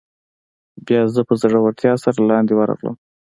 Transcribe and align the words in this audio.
بیا 0.85 1.01
زه 1.13 1.21
په 1.27 1.33
زړورتیا 1.41 1.93
سره 2.03 2.19
لاندې 2.29 2.53
ورغلم. 2.55 2.95